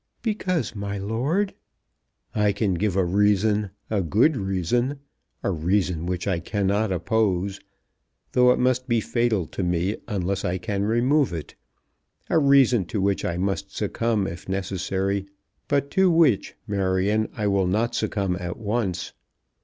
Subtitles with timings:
[0.23, 1.53] "Because, my lord"
[2.33, 4.97] "I can give a reason, a good reason,
[5.43, 7.59] a reason which I cannot oppose,
[8.31, 11.53] though it must be fatal to me unless I can remove it;
[12.31, 15.27] a reason to which I must succumb if necessary,
[15.67, 19.13] but to which, Marion, I will not succumb at once.